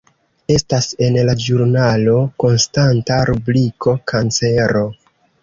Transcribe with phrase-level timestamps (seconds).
[0.51, 2.15] Estas en la ĵurnalo
[2.45, 4.85] konstanta rubriko Kancero.